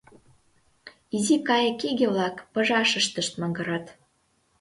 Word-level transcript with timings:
Изи 1.15 1.35
кайыкиге-влак 1.47 2.35
пыжашыштышт 2.51 3.33
магырат. 3.41 3.85